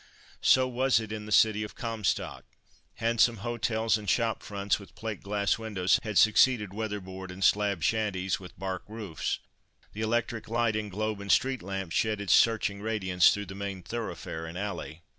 [0.41, 2.43] So was it in the city of Comstock.
[2.95, 8.39] Handsome hotels and shop fronts, with plate glass windows, had succeeded weatherboard and slab shanties
[8.39, 9.37] with bark roofs.
[9.93, 14.47] The electric light in globe and street lamps shed its searching radiance through main thoroughfare
[14.47, 15.03] and alley.